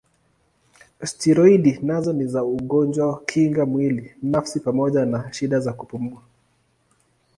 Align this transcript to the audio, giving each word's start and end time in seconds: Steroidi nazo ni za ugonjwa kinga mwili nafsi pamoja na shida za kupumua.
Steroidi 1.03 1.79
nazo 1.81 2.13
ni 2.13 2.25
za 2.33 2.43
ugonjwa 2.43 3.21
kinga 3.27 3.65
mwili 3.65 4.15
nafsi 4.23 4.59
pamoja 4.59 5.05
na 5.05 5.33
shida 5.33 5.59
za 5.59 5.73
kupumua. 5.73 6.21